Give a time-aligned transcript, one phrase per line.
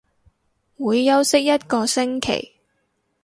[0.79, 2.53] 會休息一個星期